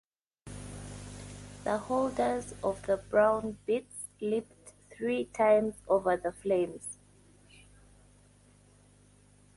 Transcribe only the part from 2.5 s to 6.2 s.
of the brown bits leaped three times over